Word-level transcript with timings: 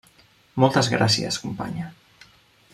Moltes 0.63 0.89
gràcies, 0.95 1.39
companya. 1.45 1.93